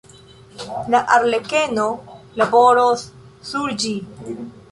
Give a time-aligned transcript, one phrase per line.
[0.93, 1.85] La arlekeno
[2.43, 3.05] laboros
[3.51, 3.95] sur ĝi.